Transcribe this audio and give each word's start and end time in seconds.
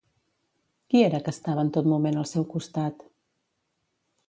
Qui 0.93 1.01
era 1.07 1.19
que 1.27 1.33
estava 1.35 1.67
en 1.67 1.69
tot 1.77 1.91
moment 1.93 2.19
al 2.23 2.27
seu 2.33 2.49
costat? 2.57 3.07